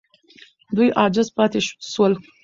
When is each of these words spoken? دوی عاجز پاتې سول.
دوی 0.75 0.89
عاجز 0.99 1.27
پاتې 1.37 1.59
سول. 1.93 2.13